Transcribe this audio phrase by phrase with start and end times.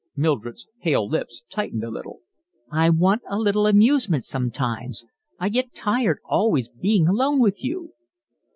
[0.15, 2.21] Mildred's pale lips tightened a little.
[2.71, 5.05] "I want a little amusement sometimes.
[5.39, 7.93] I get tired always being alone with you."